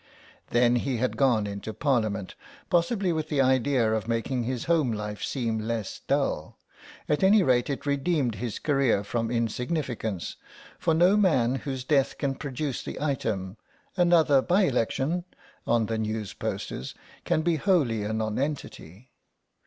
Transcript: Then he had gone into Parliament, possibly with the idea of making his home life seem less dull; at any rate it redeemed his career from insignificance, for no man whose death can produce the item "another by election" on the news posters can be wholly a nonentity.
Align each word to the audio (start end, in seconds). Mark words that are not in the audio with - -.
Then 0.49 0.77
he 0.77 0.97
had 0.97 1.15
gone 1.15 1.45
into 1.45 1.75
Parliament, 1.75 2.33
possibly 2.71 3.13
with 3.13 3.29
the 3.29 3.39
idea 3.39 3.93
of 3.93 4.07
making 4.07 4.45
his 4.45 4.63
home 4.63 4.91
life 4.91 5.21
seem 5.21 5.59
less 5.59 5.99
dull; 6.07 6.57
at 7.07 7.21
any 7.21 7.43
rate 7.43 7.69
it 7.69 7.85
redeemed 7.85 8.33
his 8.33 8.57
career 8.57 9.03
from 9.03 9.29
insignificance, 9.29 10.37
for 10.79 10.95
no 10.95 11.15
man 11.15 11.53
whose 11.55 11.83
death 11.83 12.17
can 12.17 12.33
produce 12.33 12.81
the 12.81 12.99
item 12.99 13.57
"another 13.95 14.41
by 14.41 14.63
election" 14.63 15.23
on 15.67 15.85
the 15.85 15.99
news 15.99 16.33
posters 16.33 16.95
can 17.23 17.43
be 17.43 17.57
wholly 17.57 18.01
a 18.03 18.11
nonentity. 18.11 19.11